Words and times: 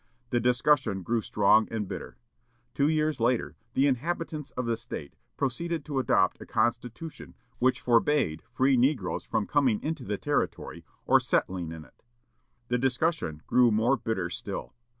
The 0.31 0.39
discussion 0.39 1.03
grew 1.03 1.21
strong 1.21 1.67
and 1.69 1.87
bitter. 1.87 2.17
Two 2.73 2.87
years 2.87 3.19
later 3.19 3.55
the 3.75 3.85
inhabitants 3.85 4.49
of 4.57 4.65
the 4.65 4.75
State 4.75 5.15
proceeded 5.37 5.85
to 5.85 5.99
adopt 5.99 6.41
a 6.41 6.47
constitution 6.47 7.35
which 7.59 7.81
forbade 7.81 8.41
free 8.51 8.77
negroes 8.77 9.23
from 9.25 9.45
coming 9.45 9.79
into 9.83 10.03
the 10.03 10.17
territory 10.17 10.83
or 11.05 11.19
settling 11.19 11.71
in 11.71 11.85
it. 11.85 12.03
The 12.69 12.79
discussion 12.79 13.43
grew 13.45 13.69
more 13.69 13.95
bitter 13.95 14.31
still. 14.31 14.73